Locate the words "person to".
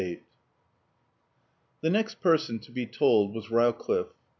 2.21-2.71